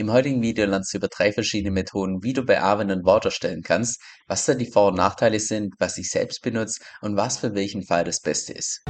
[0.00, 3.26] Im heutigen Video lernst du über drei verschiedene Methoden, wie du bei Aave ein Wort
[3.26, 7.36] erstellen kannst, was da die Vor- und Nachteile sind, was ich selbst benutze und was
[7.36, 8.80] für welchen Fall das Beste ist.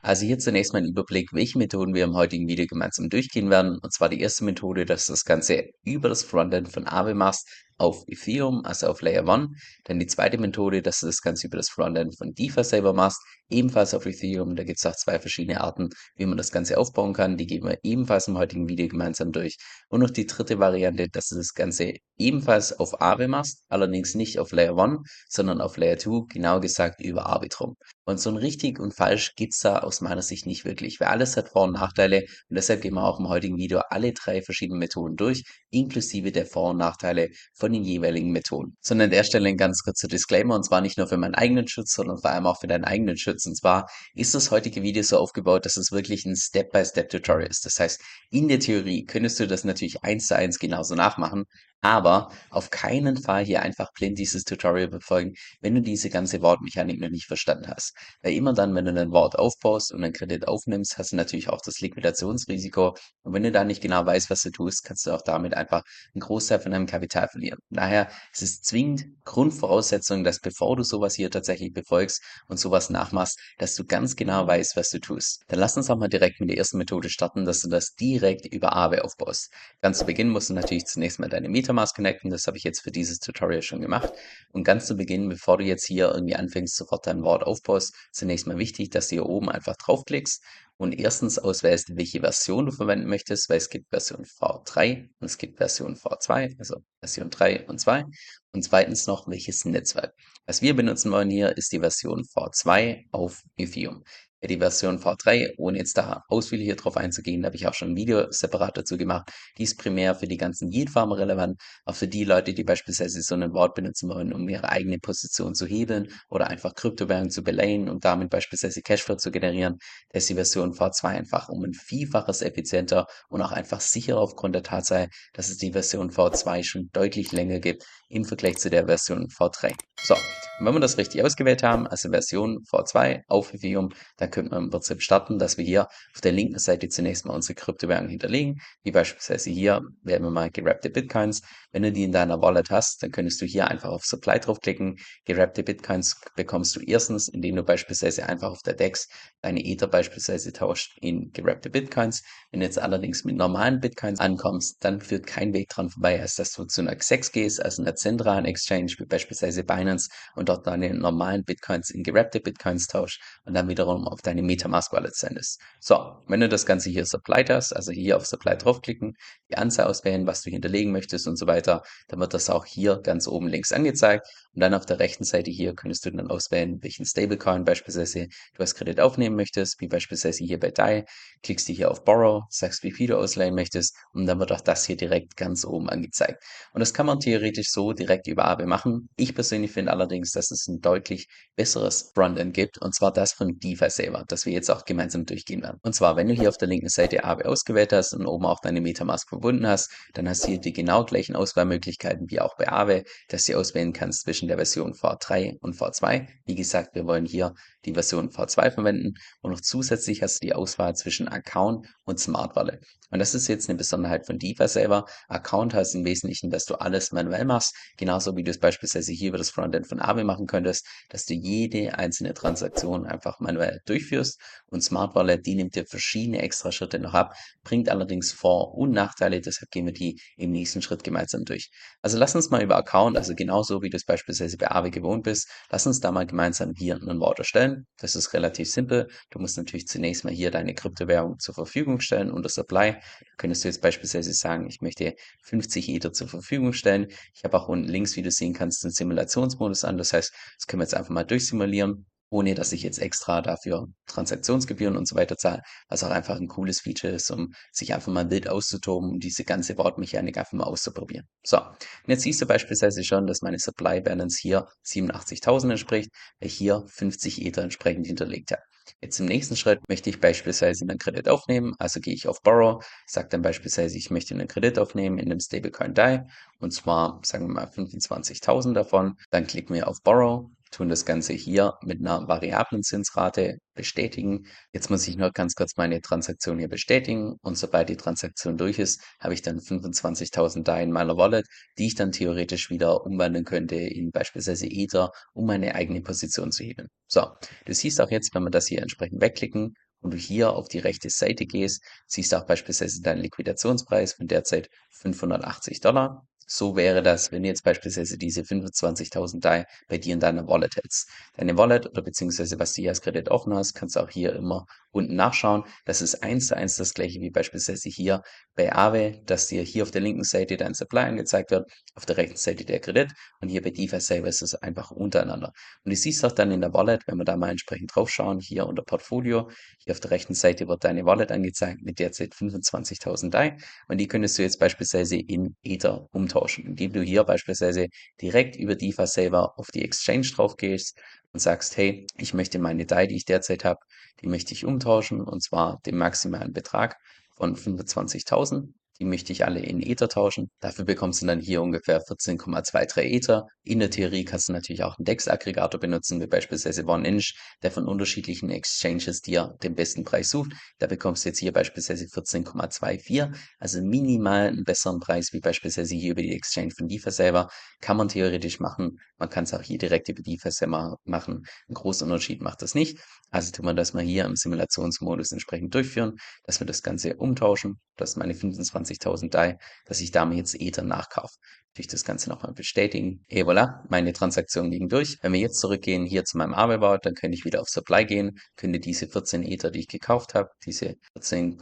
[0.00, 3.78] Also hier zunächst mal ein Überblick, welche Methoden wir im heutigen Video gemeinsam durchgehen werden.
[3.82, 7.48] Und zwar die erste Methode, dass du das Ganze über das Frontend von Aave machst
[7.78, 9.48] auf Ethereum, also auf Layer 1.
[9.84, 13.20] Dann die zweite Methode, dass du das Ganze über das Frontend von DeFi selber machst,
[13.50, 14.56] ebenfalls auf Ethereum.
[14.56, 17.36] Da gibt es auch zwei verschiedene Arten, wie man das Ganze aufbauen kann.
[17.36, 19.56] Die gehen wir ebenfalls im heutigen Video gemeinsam durch.
[19.88, 24.38] Und noch die dritte Variante, dass du das Ganze ebenfalls auf Aave machst, allerdings nicht
[24.38, 27.76] auf Layer 1, sondern auf Layer 2, genau gesagt über Arbitrum.
[28.04, 31.08] Und so ein richtig und falsch gibt es da aus meiner Sicht nicht wirklich, weil
[31.08, 34.42] alles hat Vor- und Nachteile und deshalb gehen wir auch im heutigen Video alle drei
[34.42, 38.76] verschiedenen Methoden durch, inklusive der Vor- und Nachteile von den jeweiligen Methoden.
[38.80, 41.68] Sondern an der Stelle ein ganz kurzer Disclaimer und zwar nicht nur für meinen eigenen
[41.68, 43.39] Schutz, sondern vor allem auch für deinen eigenen Schutz.
[43.46, 47.64] Und zwar ist das heutige Video so aufgebaut, dass es wirklich ein Step-by-Step-Tutorial ist.
[47.66, 48.00] Das heißt,
[48.30, 51.44] in der Theorie könntest du das natürlich eins zu eins genauso nachmachen,
[51.80, 57.00] aber auf keinen Fall hier einfach blind dieses Tutorial befolgen, wenn du diese ganze Wortmechanik
[57.00, 57.94] noch nicht verstanden hast.
[58.22, 61.48] Weil immer dann, wenn du ein Wort aufbaust und einen Kredit aufnimmst, hast du natürlich
[61.48, 62.96] auch das Liquidationsrisiko.
[63.22, 65.82] Und wenn du da nicht genau weißt, was du tust, kannst du auch damit einfach
[66.14, 67.58] einen Großteil von deinem Kapital verlieren.
[67.70, 73.38] Daher ist es zwingend Grundvoraussetzung, dass bevor du sowas hier tatsächlich befolgst und sowas nachmachst,
[73.58, 75.42] dass du ganz genau weißt, was du tust.
[75.48, 78.46] Dann lass uns auch mal direkt mit der ersten Methode starten, dass du das direkt
[78.52, 79.52] über Aave aufbaust.
[79.80, 82.30] Ganz zu Beginn musst du natürlich zunächst mal deine Meta Metamask connecten.
[82.30, 84.12] Das habe ich jetzt für dieses Tutorial schon gemacht.
[84.52, 88.46] Und ganz zu Beginn, bevor du jetzt hier irgendwie anfängst, sofort dein Wort aufbaust, zunächst
[88.46, 90.42] mal wichtig, dass du hier oben einfach draufklickst
[90.76, 95.38] und erstens auswählst, welche Version du verwenden möchtest, weil es gibt Version V3 und es
[95.38, 98.04] gibt Version V2, also Version 3 und 2.
[98.52, 100.12] Und zweitens noch, welches Netzwerk.
[100.46, 104.02] Was wir benutzen wollen hier, ist die Version V2 auf Ethereum
[104.48, 107.96] die Version V3, ohne jetzt da ausführlicher drauf einzugehen, da habe ich auch schon ein
[107.96, 109.30] Video separat dazu gemacht.
[109.58, 113.34] Die ist primär für die ganzen Yield-Farmer relevant, auch für die Leute, die beispielsweise so
[113.34, 117.88] ein Wort benutzen wollen, um ihre eigene Position zu hebeln oder einfach Kryptowährungen zu belayen
[117.88, 119.78] und damit beispielsweise Cashflow zu generieren.
[120.10, 124.54] Da ist die Version V2 einfach um ein Vielfaches effizienter und auch einfach sicherer aufgrund
[124.54, 128.86] der Tatsache, dass es die Version V2 schon deutlich länger gibt im Vergleich zu der
[128.86, 129.72] Version V3.
[130.02, 130.16] So,
[130.62, 134.70] wenn wir das richtig ausgewählt haben, also Version V2 auf Ethereum, dann können wir im
[134.70, 138.90] Prinzip starten, dass wir hier auf der linken Seite zunächst mal unsere Kryptowährung hinterlegen, wie
[138.90, 141.42] beispielsweise hier wählen wir mal gerappte Bitcoins.
[141.72, 144.96] Wenn du die in deiner Wallet hast, dann könntest du hier einfach auf Supply draufklicken.
[145.24, 149.08] Gerappte Bitcoins bekommst du erstens, indem du beispielsweise einfach auf der DEX
[149.40, 152.22] deine Ether beispielsweise tauscht in gerappte Bitcoins.
[152.50, 156.34] Wenn du jetzt allerdings mit normalen Bitcoins ankommst, dann führt kein Weg dran vorbei, als
[156.34, 160.66] dass du zu einer XEX gehst, also einer zentralen Exchange, wie beispielsweise Binance und dort
[160.66, 165.60] deine normalen Bitcoins in gerappte Bitcoins tauscht und dann wiederum auf deine Metamask Wallet sendest.
[165.80, 169.14] So, wenn du das Ganze hier supplied hast, also hier auf Supply draufklicken,
[169.50, 173.00] die Anzahl auswählen, was du hinterlegen möchtest und so weiter, dann wird das auch hier
[173.02, 176.82] ganz oben links angezeigt und dann auf der rechten Seite hier könntest du dann auswählen,
[176.82, 181.04] welchen Stablecoin beispielsweise du als Kredit aufnehmen möchtest, wie beispielsweise hier bei DAI,
[181.42, 184.60] klickst du hier auf Borrow, sagst, wie viel du ausleihen möchtest und dann wird auch
[184.60, 186.42] das hier direkt ganz oben angezeigt.
[186.72, 189.08] Und das kann man theoretisch so direkt über Aave machen.
[189.16, 193.58] Ich persönlich finde allerdings, dass es ein deutlich besseres Frontend gibt und zwar das von
[193.58, 195.78] DeFi selber, das wir jetzt auch gemeinsam durchgehen werden.
[195.82, 198.60] Und zwar, wenn du hier auf der linken Seite Aave ausgewählt hast und oben auch
[198.60, 202.68] deine Metamask verbunden hast, dann hast du hier die genau gleichen Auswahlmöglichkeiten wie auch bei
[202.68, 206.26] Aave, dass du auswählen kannst zwischen der Version V3 und V2.
[206.46, 210.54] Wie gesagt, wir wollen hier die Version V2 verwenden und noch zusätzlich hast du die
[210.54, 212.84] Auswahl zwischen Account und Smart Wallet.
[213.10, 215.04] Und das ist jetzt eine Besonderheit von DeFi selber.
[215.28, 219.28] Account heißt im Wesentlichen, dass du alles manuell machst, genauso wie du es beispielsweise hier
[219.28, 224.40] über das Frontend von Aave machen könntest, dass du jede einzelne Transaktion einfach manuell durchführst.
[224.66, 227.34] Und Smart Wallet, die nimmt dir verschiedene extra Schritte noch ab,
[227.64, 231.70] bringt allerdings Vor- und Nachteile, deshalb gehen wir die im nächsten Schritt gemeinsam durch.
[232.02, 235.24] Also lass uns mal über Account, also genauso wie du es beispielsweise bei Aave gewohnt
[235.24, 237.86] bist, lass uns da mal gemeinsam hier ein Wort erstellen.
[237.98, 239.08] Das ist relativ simpel.
[239.30, 242.99] Du musst natürlich zunächst mal hier deine Kryptowährung zur Verfügung stellen unter Supply.
[243.36, 245.14] Könntest du jetzt beispielsweise sagen, ich möchte
[245.44, 247.08] 50 Ether zur Verfügung stellen.
[247.34, 249.98] Ich habe auch unten links, wie du sehen kannst, den Simulationsmodus an.
[249.98, 253.88] Das heißt, das können wir jetzt einfach mal durchsimulieren ohne dass ich jetzt extra dafür
[254.06, 258.12] Transaktionsgebühren und so weiter zahle, was auch einfach ein cooles Feature ist, um sich einfach
[258.12, 261.26] mal wild auszutoben und diese ganze Wortmechanik einfach mal auszuprobieren.
[261.44, 261.76] So, und
[262.06, 266.84] jetzt siehst du beispielsweise schon, dass meine Supply Balance hier 87.000 entspricht, weil ich hier
[266.86, 268.62] 50 Ether entsprechend hinterlegt habe.
[269.00, 272.84] Jetzt im nächsten Schritt möchte ich beispielsweise einen Kredit aufnehmen, also gehe ich auf Borrow,
[273.06, 276.26] sage dann beispielsweise, ich möchte einen Kredit aufnehmen in einem Stablecoin DAI
[276.58, 281.32] und zwar sagen wir mal 25.000 davon, dann klicken wir auf Borrow tun das Ganze
[281.32, 284.46] hier mit einer variablen Zinsrate bestätigen.
[284.72, 288.78] Jetzt muss ich noch ganz kurz meine Transaktion hier bestätigen und sobald die Transaktion durch
[288.78, 291.46] ist, habe ich dann 25.000 DAI in meiner Wallet,
[291.78, 296.64] die ich dann theoretisch wieder umwandeln könnte in beispielsweise Ether, um meine eigene Position zu
[296.64, 296.88] heben.
[297.06, 297.26] So,
[297.66, 300.78] du siehst auch jetzt, wenn wir das hier entsprechend wegklicken und du hier auf die
[300.78, 306.26] rechte Seite gehst, siehst du auch beispielsweise deinen Liquidationspreis von derzeit 580 Dollar.
[306.52, 310.74] So wäre das, wenn du jetzt beispielsweise diese 25.000 DAI bei dir in deiner Wallet
[310.74, 311.08] hältst.
[311.36, 314.34] Deine Wallet oder beziehungsweise was du hier als Kredit offen hast, kannst du auch hier
[314.34, 315.62] immer unten nachschauen.
[315.84, 318.22] Das ist eins zu eins das gleiche wie beispielsweise hier
[318.56, 322.16] bei Aave, dass dir hier auf der linken Seite dein Supply angezeigt wird, auf der
[322.16, 325.52] rechten Seite der Kredit und hier bei DeFi selber ist es einfach untereinander.
[325.84, 328.40] Und du siehst auch dann in der Wallet, wenn wir da mal entsprechend drauf schauen,
[328.40, 329.48] hier unter Portfolio,
[329.78, 333.56] hier auf der rechten Seite wird deine Wallet angezeigt mit derzeit 25.000 DAI
[333.86, 337.88] und die könntest du jetzt beispielsweise in Ether umtauschen, indem du hier beispielsweise
[338.20, 340.98] direkt über DeFi selber auf die Exchange drauf gehst
[341.32, 343.80] und sagst, hey, ich möchte meine DAI, die ich derzeit habe,
[344.22, 346.96] die möchte ich umtauschen und zwar den maximalen Betrag
[347.36, 350.50] von 25.000 die möchte ich alle in Ether tauschen.
[350.60, 353.46] Dafür bekommst du dann hier ungefähr 14,23 Ether.
[353.64, 357.88] In der Theorie kannst du natürlich auch einen DEX-Aggregator benutzen, wie beispielsweise OneInch, der von
[357.88, 360.52] unterschiedlichen Exchanges dir den besten Preis sucht.
[360.78, 366.12] Da bekommst du jetzt hier beispielsweise 14,24, also minimal einen besseren Preis, wie beispielsweise hier
[366.12, 367.48] über die Exchange von DeFi selber.
[367.80, 368.98] Kann man theoretisch machen.
[369.20, 371.44] Man kann es auch hier direkt über DeFi selber machen.
[371.68, 372.98] Ein großer Unterschied macht das nicht.
[373.30, 377.78] Also tun wir das mal hier im Simulationsmodus entsprechend durchführen, dass wir das Ganze umtauschen,
[377.96, 381.34] dass meine 25 20.000 DAI, dass ich damit jetzt Ether nachkaufe.
[381.70, 383.24] Natürlich das Ganze nochmal bestätigen.
[383.28, 385.18] Et voilà, meine Transaktion ging durch.
[385.22, 388.38] Wenn wir jetzt zurückgehen hier zu meinem Arbeitbau, dann könnte ich wieder auf Supply gehen,
[388.56, 391.58] könnte diese 14 Ether, die ich gekauft habe, diese 14,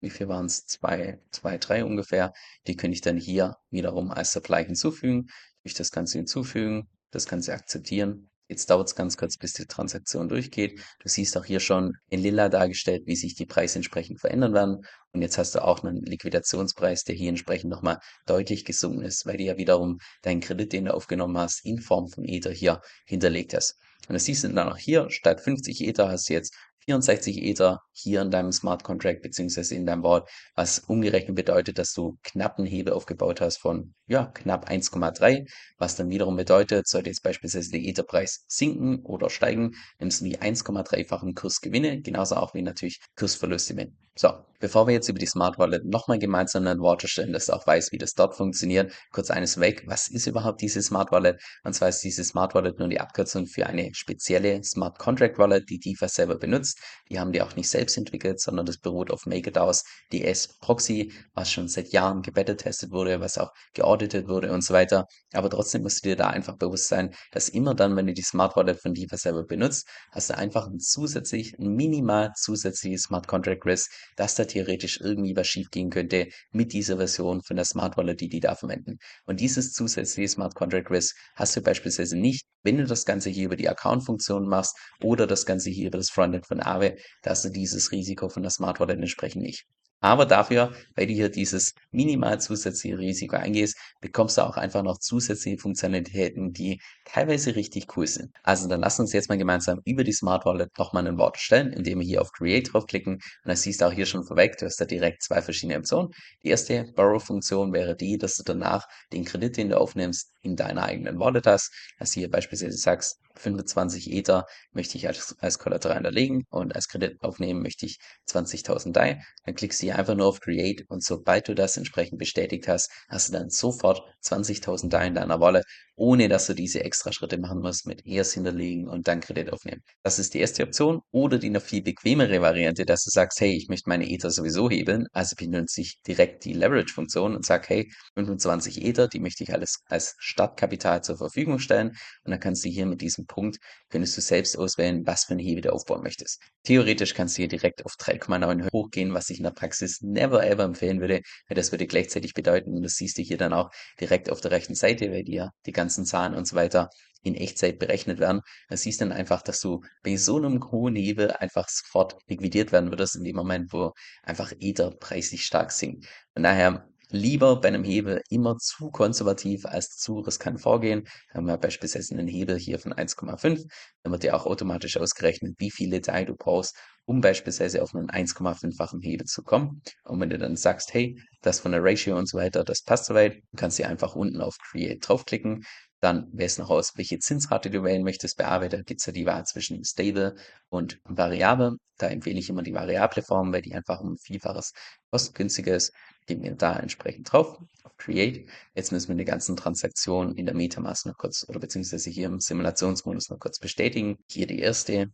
[0.00, 0.66] wie viel waren es?
[0.66, 2.32] 2, 2, 3 ungefähr,
[2.66, 5.26] die könnte ich dann hier wiederum als Supply hinzufügen.
[5.62, 10.28] Durch das Ganze hinzufügen, das Ganze akzeptieren Jetzt dauert es ganz kurz, bis die Transaktion
[10.28, 10.78] durchgeht.
[11.00, 14.84] Du siehst auch hier schon in lila dargestellt, wie sich die Preise entsprechend verändern werden.
[15.12, 19.38] Und jetzt hast du auch einen Liquidationspreis, der hier entsprechend nochmal deutlich gesunken ist, weil
[19.38, 23.54] du ja wiederum deinen Kredit, den du aufgenommen hast, in Form von Ether hier hinterlegt
[23.54, 23.78] hast.
[24.08, 26.54] Und das siehst du dann auch hier, statt 50 Ether hast du jetzt
[26.86, 31.92] 64 Ether hier in deinem Smart Contract beziehungsweise in deinem Wallet, was umgerechnet bedeutet, dass
[31.92, 35.46] du knapp Hebel aufgebaut hast von ja, knapp 1,3,
[35.78, 40.38] was dann wiederum bedeutet, sollte jetzt beispielsweise der Etherpreis sinken oder steigen, nimmst du die
[40.38, 43.92] 1,3-fachen Kursgewinne, genauso auch wie natürlich Kursverluste mit.
[44.16, 44.28] So,
[44.60, 47.66] bevor wir jetzt über die Smart Wallet nochmal gemeinsam ein Wort stellen, dass du auch
[47.66, 49.82] weißt, wie das dort funktioniert, kurz eines weg.
[49.86, 51.42] Was ist überhaupt diese Smart Wallet?
[51.64, 55.68] Und zwar ist diese Smart Wallet nur die Abkürzung für eine spezielle Smart Contract Wallet,
[55.68, 56.73] die DeFi selber benutzt.
[57.10, 61.50] Die haben die auch nicht selbst entwickelt, sondern das beruht auf MakerDAOs DS Proxy, was
[61.50, 65.06] schon seit Jahren gebeta-testet wurde, was auch geauditet wurde und so weiter.
[65.32, 68.22] Aber trotzdem musst du dir da einfach bewusst sein, dass immer dann, wenn du die
[68.22, 73.28] Smart Wallet von DeFi selber benutzt, hast du einfach ein zusätzlich, ein minimal zusätzliches Smart
[73.28, 77.96] Contract Risk, dass da theoretisch irgendwie was schiefgehen könnte mit dieser Version von der Smart
[77.96, 78.98] Wallet, die die da verwenden.
[79.26, 83.44] Und dieses zusätzliche Smart Contract Risk hast du beispielsweise nicht, wenn du das Ganze hier
[83.44, 87.44] über die Account-Funktion machst oder das Ganze hier über das Frontend von Aave, da hast
[87.44, 89.66] du dieses Risiko von der Smart entsprechend nicht.
[90.04, 94.98] Aber dafür, weil du hier dieses minimal zusätzliche Risiko eingehst, bekommst du auch einfach noch
[94.98, 98.30] zusätzliche Funktionalitäten, die teilweise richtig cool sind.
[98.42, 101.72] Also dann lass uns jetzt mal gemeinsam über die Smart Wallet nochmal ein Wort stellen,
[101.72, 103.14] indem wir hier auf Create draufklicken.
[103.14, 106.10] Und dann siehst du auch hier schon vorweg, du hast da direkt zwei verschiedene Optionen.
[106.42, 110.82] Die erste Borrow-Funktion wäre die, dass du danach den Kredit, den du aufnimmst, in deiner
[110.82, 111.72] eigenen Wallet hast.
[111.98, 116.88] Dass du hier beispielsweise sagst, 25 Ether möchte ich als, als Kollateral hinterlegen und als
[116.88, 117.98] Kredit aufnehmen möchte ich
[118.28, 119.20] 20.000 DAI.
[119.44, 122.90] Dann klickst du hier einfach nur auf Create und sobald du das entsprechend bestätigt hast,
[123.08, 125.64] hast du dann sofort 20.000 DAI in deiner Wallet
[125.96, 129.82] ohne dass du diese extra Schritte machen musst mit erst hinterlegen und dann Kredit aufnehmen.
[130.02, 133.56] Das ist die erste Option oder die noch viel bequemere Variante, dass du sagst, hey,
[133.56, 137.90] ich möchte meine Ether sowieso hebeln, also benutze ich direkt die Leverage-Funktion und sag, hey,
[138.14, 141.90] 25 Ether, die möchte ich alles als Startkapital zur Verfügung stellen
[142.24, 145.42] und dann kannst du hier mit diesem Punkt, könntest du selbst auswählen, was für eine
[145.42, 146.42] Hebel du aufbauen möchtest.
[146.64, 150.64] Theoretisch kannst du hier direkt auf 3,9 hochgehen, was ich in der Praxis never ever
[150.64, 154.30] empfehlen würde, weil das würde gleichzeitig bedeuten, und das siehst du hier dann auch direkt
[154.30, 156.90] auf der rechten Seite, weil dir die ganze ganzen Zahlen und so weiter
[157.22, 158.40] in Echtzeit berechnet werden.
[158.68, 162.90] Da siehst dann einfach, dass du bei so einem hohen Hebel einfach sofort liquidiert werden
[162.90, 166.06] würdest in dem Moment, wo einfach Ether preislich stark sinkt.
[166.34, 171.04] Von daher lieber bei einem Hebel immer zu konservativ als zu riskant vorgehen.
[171.32, 173.64] Haben wir beispielsweise einen Hebel hier von 1,5.
[174.02, 178.08] Dann wird dir auch automatisch ausgerechnet, wie viele DAI du brauchst, um beispielsweise auf einen
[178.08, 179.82] 1,5-fachen Hebel zu kommen.
[180.04, 183.06] Und wenn du dann sagst, hey, das von der Ratio und so weiter, das passt
[183.06, 185.64] soweit, kannst du einfach unten auf Create draufklicken.
[186.00, 188.36] Dann wählst du noch aus, welche Zinsrate du wählen möchtest.
[188.36, 190.34] Bei Arbeit, da gibt es ja die Wahl zwischen Stable
[190.68, 191.76] und Variable.
[191.96, 194.72] Da empfehle ich immer die variable Form, weil die einfach um ein Vielfaches
[195.10, 195.92] kostengünstiger ist.
[196.26, 198.46] Gehen wir da entsprechend drauf auf Create.
[198.74, 202.40] Jetzt müssen wir die ganzen Transaktionen in der Metamask noch kurz oder beziehungsweise hier im
[202.40, 204.16] Simulationsmodus noch kurz bestätigen.
[204.28, 205.10] Hier die erste.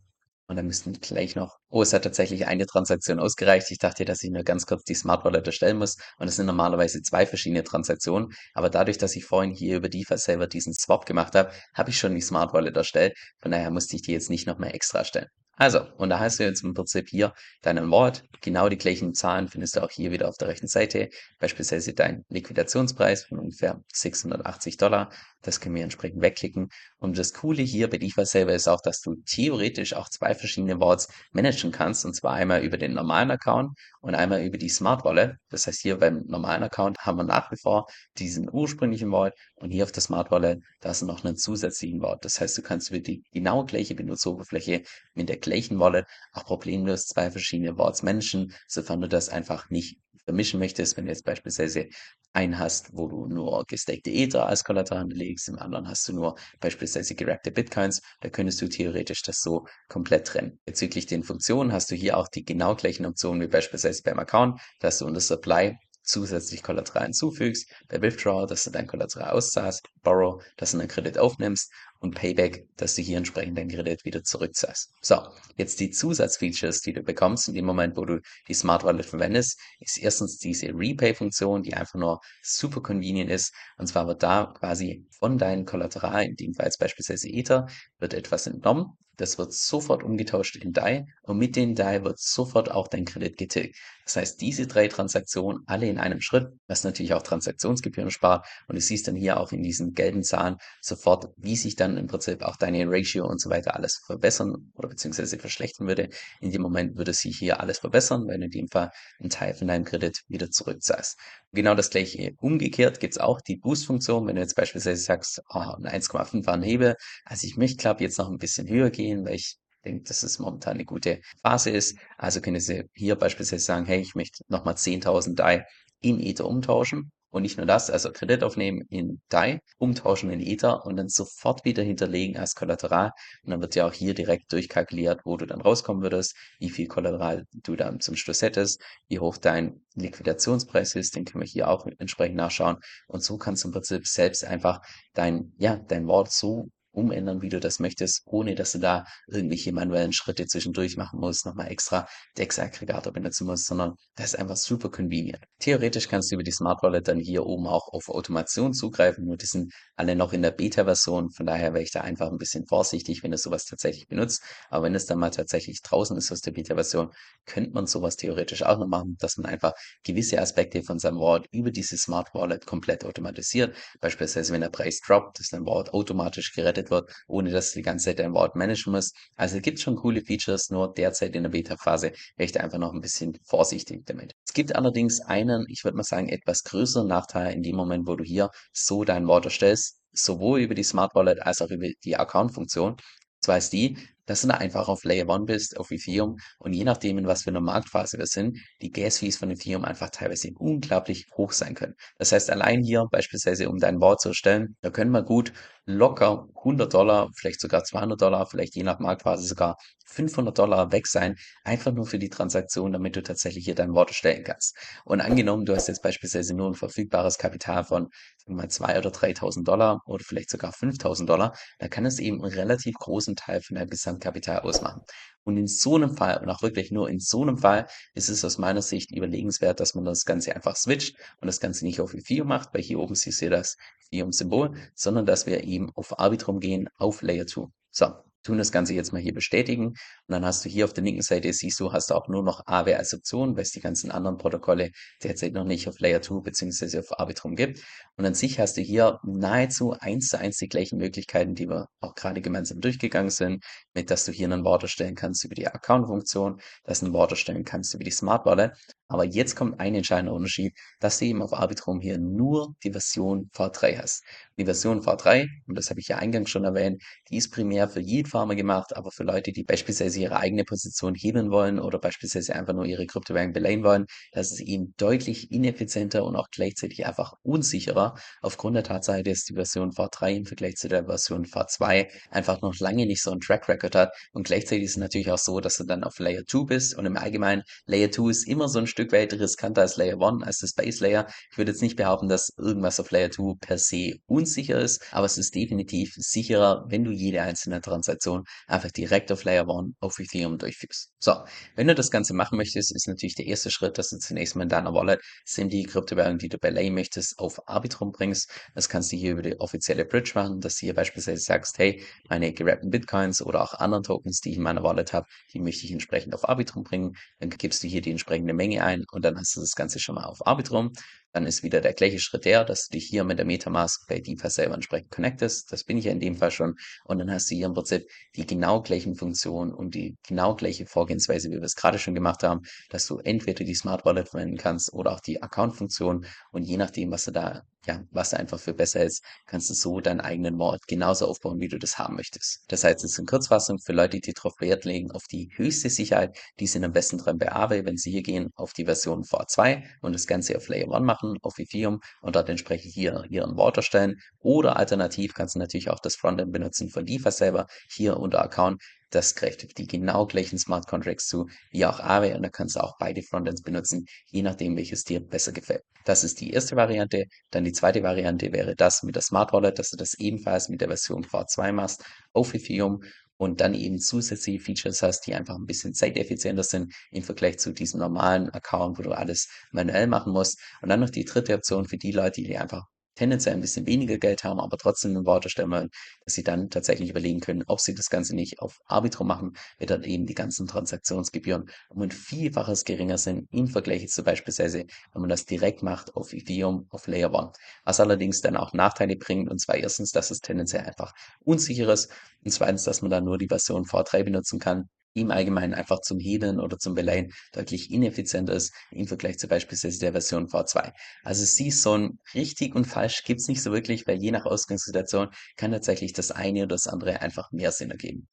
[0.51, 3.71] Und dann müssten gleich noch, oh, es hat tatsächlich eine Transaktion ausgereicht.
[3.71, 5.95] Ich dachte, dass ich nur ganz kurz die Smart Wallet erstellen muss.
[6.17, 8.33] Und es sind normalerweise zwei verschiedene Transaktionen.
[8.53, 11.97] Aber dadurch, dass ich vorhin hier über DeFi selber diesen Swap gemacht habe, habe ich
[11.97, 13.17] schon die Smart Wallet erstellt.
[13.39, 15.27] Von daher musste ich die jetzt nicht noch mehr extra erstellen.
[15.55, 18.23] Also, und da hast du jetzt im Prinzip hier deinen Wort.
[18.41, 21.07] Genau die gleichen Zahlen findest du auch hier wieder auf der rechten Seite.
[21.39, 25.11] Beispielsweise dein Liquidationspreis von ungefähr 680 Dollar.
[25.41, 26.69] Das können wir entsprechend wegklicken.
[26.97, 30.79] Und das Coole hier bei DeFi selber ist auch, dass du theoretisch auch zwei verschiedene
[30.79, 32.05] Worts managen kannst.
[32.05, 35.35] Und zwar einmal über den normalen Account und einmal über die Smart Wallet.
[35.49, 39.71] Das heißt, hier beim normalen Account haben wir nach wie vor diesen ursprünglichen Wort und
[39.71, 42.25] hier auf der Smart Wallet, da ist noch einen zusätzlichen Wort.
[42.25, 44.83] Das heißt, du kannst über die genau gleiche Benutzeroberfläche
[45.13, 49.97] mit der gleichen Wallet auch problemlos zwei verschiedene Worts managen, sofern du das einfach nicht
[50.25, 51.87] vermischen möchtest, wenn du jetzt beispielsweise
[52.33, 56.35] einen hast, wo du nur gestakte Ether als Kollateral legst, im anderen hast du nur
[56.59, 60.59] beispielsweise gerackte Bitcoins, da könntest du theoretisch das so komplett trennen.
[60.65, 64.59] Bezüglich den Funktionen hast du hier auch die genau gleichen Optionen wie beispielsweise beim Account,
[64.79, 70.43] dass du unter Supply zusätzlich Kollateral hinzufügst, bei Withdraw, dass du dein Kollateral auszahlst, Borrow,
[70.57, 74.91] dass du einen Kredit aufnimmst und Payback, dass du hier entsprechend deinen Kredit wieder zurückzahlst.
[75.01, 79.05] So, jetzt die Zusatzfeatures, die du bekommst in dem Moment, wo du die Smart Wallet
[79.05, 83.53] verwendest, ist erstens diese Repay-Funktion, die einfach nur super convenient ist.
[83.77, 87.67] Und zwar wird da quasi von deinem Kollateral, in dem Fall jetzt beispielsweise Ether,
[87.99, 88.97] wird etwas entnommen.
[89.17, 93.37] Das wird sofort umgetauscht in DAI und mit den DAI wird sofort auch dein Kredit
[93.37, 93.77] getilgt.
[94.05, 98.45] Das heißt, diese drei Transaktionen alle in einem Schritt, was natürlich auch Transaktionsgebühren spart.
[98.67, 102.07] Und du siehst dann hier auch in diesen gelben Zahlen sofort, wie sich dann im
[102.07, 106.09] Prinzip auch deine Ratio und so weiter alles verbessern oder beziehungsweise verschlechtern würde.
[106.39, 109.53] In dem Moment würde sich hier alles verbessern, weil du in dem Fall einen Teil
[109.53, 111.17] von deinem Kredit wieder zurückzahlst.
[111.53, 115.59] Genau das gleiche umgekehrt gibt es auch die Boost-Funktion, wenn du jetzt beispielsweise sagst, oh,
[115.59, 119.57] ein 1,5 Hebel, also ich möchte glaube jetzt noch ein bisschen höher gehen, weil ich
[119.85, 121.97] denke, dass es momentan eine gute Phase ist.
[122.17, 125.65] Also können Sie hier beispielsweise sagen, hey, ich möchte nochmal 10.000 DAI
[126.01, 130.85] in Ether umtauschen und nicht nur das, also Kredit aufnehmen in DAI, umtauschen in Ether
[130.85, 133.11] und dann sofort wieder hinterlegen als Kollateral.
[133.43, 136.87] Und dann wird ja auch hier direkt durchkalkuliert, wo du dann rauskommen würdest, wie viel
[136.87, 141.69] Kollateral du dann zum Schluss hättest, wie hoch dein Liquidationspreis ist, den können wir hier
[141.69, 142.77] auch entsprechend nachschauen.
[143.07, 144.81] Und so kannst du im Prinzip selbst einfach
[145.13, 149.71] dein, ja, dein Wort so umändern, wie du das möchtest, ohne dass du da irgendwelche
[149.71, 152.07] manuellen Schritte zwischendurch machen musst, nochmal extra
[152.37, 155.43] DEX-Aggregator benutzen musst, sondern das ist einfach super convenient.
[155.59, 159.37] Theoretisch kannst du über die Smart Wallet dann hier oben auch auf Automation zugreifen, nur
[159.37, 162.65] die sind alle noch in der Beta-Version, von daher wäre ich da einfach ein bisschen
[162.65, 166.41] vorsichtig, wenn du sowas tatsächlich benutzt, aber wenn es dann mal tatsächlich draußen ist aus
[166.41, 167.11] der Beta-Version,
[167.45, 171.47] könnte man sowas theoretisch auch noch machen, dass man einfach gewisse Aspekte von seinem Wallet
[171.51, 176.53] über diese Smart Wallet komplett automatisiert, beispielsweise wenn der Preis droppt, ist dein Wallet automatisch
[176.53, 179.15] gerettet geleitet wird, ohne dass du die ganze Zeit dein Wort managen musst.
[179.35, 183.01] Also es gibt schon coole Features, nur derzeit in der Beta-Phase da einfach noch ein
[183.01, 184.33] bisschen vorsichtig damit.
[184.45, 188.15] Es gibt allerdings einen, ich würde mal sagen, etwas größeren Nachteil in dem Moment, wo
[188.15, 192.17] du hier so dein Wort erstellst, sowohl über die Smart Wallet als auch über die
[192.17, 192.97] Account-Funktion.
[193.39, 196.83] Zwar ist die, dass du da einfach auf Layer 1 bist, auf Ethereum und je
[196.83, 201.25] nachdem, in was für einer Marktphase wir sind, die Gas-Fees von Ethereum einfach teilweise unglaublich
[201.35, 201.95] hoch sein können.
[202.17, 205.53] Das heißt, allein hier beispielsweise, um dein Wort zu erstellen, da können wir gut
[205.85, 211.07] locker 100 Dollar, vielleicht sogar 200 Dollar, vielleicht je nach Marktphase sogar 500 Dollar weg
[211.07, 214.77] sein, einfach nur für die Transaktion, damit du tatsächlich hier dein Wort erstellen kannst.
[215.05, 218.09] Und angenommen, du hast jetzt beispielsweise nur ein verfügbares Kapital von
[218.47, 222.53] mal 2.000 oder 3.000 Dollar oder vielleicht sogar 5.000 Dollar, dann kann es eben einen
[222.53, 225.01] relativ großen Teil von deinem Gesamtkapital ausmachen.
[225.43, 228.45] Und in so einem Fall, und auch wirklich nur in so einem Fall, ist es
[228.45, 232.13] aus meiner Sicht überlegenswert, dass man das Ganze einfach switcht und das Ganze nicht auf
[232.13, 236.59] Ethereum macht, weil hier oben siehst du das Ethereum-Symbol, sondern dass wir eben auf Arbitrum
[236.59, 237.67] gehen, auf Layer 2.
[237.89, 239.87] So, tun das Ganze jetzt mal hier bestätigen.
[239.87, 242.43] Und dann hast du hier auf der linken Seite, siehst du, hast du auch nur
[242.43, 244.91] noch AWR als Option, weil es die ganzen anderen Protokolle
[245.23, 246.99] derzeit noch nicht auf Layer 2 bzw.
[246.99, 247.81] auf Arbitrum gibt.
[248.17, 251.87] Und an sich hast du hier nahezu eins zu eins die gleichen Möglichkeiten, die wir
[251.99, 255.67] auch gerade gemeinsam durchgegangen sind, mit dass du hier einen Wort erstellen kannst über die
[255.67, 258.71] Account-Funktion, dass du ein Wort erstellen kannst über die Smart Wallet.
[259.07, 263.49] Aber jetzt kommt ein entscheidender Unterschied, dass du eben auf Arbitrum hier nur die Version
[263.53, 264.23] V3 hast.
[264.57, 267.99] Die Version V3, und das habe ich ja eingangs schon erwähnt, die ist primär für
[267.99, 272.55] jeden Farmer gemacht, aber für Leute, die beispielsweise ihre eigene Position heben wollen oder beispielsweise
[272.55, 277.33] einfach nur ihre Kryptowährung belayen wollen, das ist eben deutlich ineffizienter und auch gleichzeitig einfach
[277.43, 282.61] unsicherer aufgrund der Tatsache, dass die Version V3 im Vergleich zu der Version V2 einfach
[282.61, 285.59] noch lange nicht so einen Track Record hat und gleichzeitig ist es natürlich auch so,
[285.59, 288.79] dass du dann auf Layer 2 bist und im Allgemeinen Layer 2 ist immer so
[288.79, 291.27] ein Stück weit riskanter als Layer 1, als das Base Layer.
[291.51, 295.25] Ich würde jetzt nicht behaupten, dass irgendwas auf Layer 2 per se unsicher ist, aber
[295.25, 298.20] es ist definitiv sicherer, wenn du jede einzelne Transaktion
[298.67, 301.11] einfach direkt auf Layer 1 auf Ethereum durchführst.
[301.19, 301.35] So,
[301.75, 304.63] wenn du das Ganze machen möchtest, ist natürlich der erste Schritt, dass du zunächst mal
[304.63, 308.51] in deiner Wallet sämtliche Kryptowährungen, die du bei Lay möchtest, auf Arbitrum bringst.
[308.75, 312.03] Das kannst du hier über die offizielle Bridge machen, dass du hier beispielsweise sagst, hey,
[312.29, 315.85] meine gerappten Bitcoins oder auch anderen Tokens, die ich in meiner Wallet habe, die möchte
[315.85, 317.13] ich entsprechend auf Arbitrum bringen.
[317.39, 320.15] Dann gibst du hier die entsprechende Menge ein und dann hast du das Ganze schon
[320.15, 320.91] mal auf Arbitrum.
[321.33, 324.19] Dann ist wieder der gleiche Schritt der, dass du dich hier mit der Metamask bei
[324.19, 325.71] DeFi selber entsprechend connectest.
[325.71, 326.75] Das bin ich ja in dem Fall schon.
[327.05, 330.85] Und dann hast du hier im Prinzip die genau gleichen Funktionen und die genau gleiche
[330.85, 334.57] Vorgehensweise, wie wir es gerade schon gemacht haben, dass du entweder die Smart Wallet verwenden
[334.57, 336.25] kannst oder auch die Account-Funktion.
[336.51, 339.73] Und je nachdem, was du da ja, was du einfach für besser ist, kannst du
[339.73, 342.63] so deinen eigenen Wallet genauso aufbauen, wie du das haben möchtest.
[342.67, 345.89] Das heißt, es ist in Kurzfassung für Leute, die darauf Wert legen, auf die höchste
[345.89, 349.23] Sicherheit, die sind am besten dran bei Aave, wenn sie hier gehen auf die Version
[349.23, 353.57] V2 und das Ganze auf Layer 1 machen, auf Ethereum und dort entsprechend hier ihren
[353.57, 354.19] Wort erstellen.
[354.39, 358.81] Oder alternativ kannst du natürlich auch das Frontend benutzen von DeFi selber, hier unter Account
[359.11, 362.79] das greift die genau gleichen Smart Contracts zu wie auch Aave und da kannst du
[362.79, 365.83] auch beide Frontends benutzen, je nachdem, welches dir besser gefällt.
[366.05, 367.25] Das ist die erste Variante.
[367.51, 370.81] Dann die zweite Variante wäre das mit der Smart Wallet, dass du das ebenfalls mit
[370.81, 373.03] der Version V2 machst auf Ethereum
[373.41, 377.73] und dann eben zusätzliche Features hast, die einfach ein bisschen zeiteffizienter sind im Vergleich zu
[377.73, 380.59] diesem normalen Account, wo du alles manuell machen musst.
[380.83, 382.85] Und dann noch die dritte Option für die Leute, die einfach
[383.21, 385.89] tendenziell ein bisschen weniger Geld haben, aber trotzdem eine Wartestellung wollen,
[386.25, 389.85] dass sie dann tatsächlich überlegen können, ob sie das Ganze nicht auf Arbitrum machen, weil
[389.85, 395.21] dann eben die ganzen Transaktionsgebühren um ein Vielfaches geringer sind im Vergleich zu beispielsweise, wenn
[395.21, 397.59] man das direkt macht auf Ethereum, auf Layer 1.
[397.83, 402.11] Was allerdings dann auch Nachteile bringt, und zwar erstens, dass es tendenziell einfach unsicher ist
[402.43, 406.19] und zweitens, dass man dann nur die Version V3 benutzen kann, im Allgemeinen einfach zum
[406.19, 410.93] Hebeln oder zum Beleihen deutlich ineffizienter ist im Vergleich zu beispielsweise der Version V2.
[411.23, 415.29] Also siehst so ein richtig und falsch gibt's nicht so wirklich, weil je nach Ausgangssituation
[415.57, 418.27] kann tatsächlich das eine oder das andere einfach mehr Sinn ergeben.